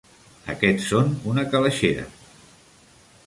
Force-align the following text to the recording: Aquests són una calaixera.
Aquests 0.53 0.87
són 0.93 1.11
una 1.33 1.45
calaixera. 1.51 2.05